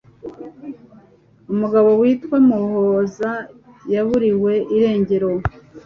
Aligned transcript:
umugabo 1.53 1.89
witwa 2.01 2.37
Muhoza 2.47 3.31
yaburiwe 3.93 4.53
irengero 4.75 5.29